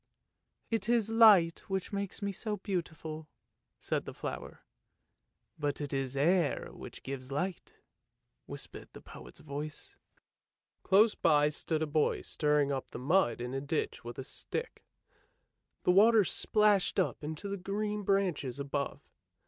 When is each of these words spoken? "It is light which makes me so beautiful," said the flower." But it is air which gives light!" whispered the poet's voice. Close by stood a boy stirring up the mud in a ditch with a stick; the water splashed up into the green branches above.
"It 0.71 0.89
is 0.89 1.11
light 1.11 1.59
which 1.67 1.93
makes 1.93 2.23
me 2.23 2.31
so 2.31 2.57
beautiful," 2.57 3.27
said 3.77 4.05
the 4.05 4.15
flower." 4.15 4.65
But 5.59 5.79
it 5.79 5.93
is 5.93 6.17
air 6.17 6.69
which 6.71 7.03
gives 7.03 7.31
light!" 7.31 7.73
whispered 8.47 8.89
the 8.93 9.01
poet's 9.03 9.41
voice. 9.41 9.97
Close 10.81 11.13
by 11.13 11.49
stood 11.49 11.83
a 11.83 11.85
boy 11.85 12.21
stirring 12.23 12.71
up 12.71 12.89
the 12.89 12.97
mud 12.97 13.41
in 13.41 13.53
a 13.53 13.61
ditch 13.61 14.03
with 14.03 14.17
a 14.17 14.23
stick; 14.23 14.83
the 15.83 15.91
water 15.91 16.23
splashed 16.23 16.99
up 16.99 17.23
into 17.23 17.47
the 17.47 17.55
green 17.57 18.01
branches 18.01 18.59
above. 18.59 19.01